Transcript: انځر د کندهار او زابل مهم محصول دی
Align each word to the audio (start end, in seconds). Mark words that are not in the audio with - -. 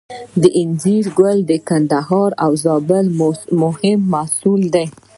انځر 0.61 1.03
د 1.49 1.51
کندهار 1.67 2.31
او 2.43 2.51
زابل 2.63 3.05
مهم 3.61 3.99
محصول 4.13 4.61
دی 4.73 4.85